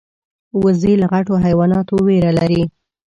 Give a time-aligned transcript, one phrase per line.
[0.63, 2.63] وزې له غټو حیواناتو ویره لري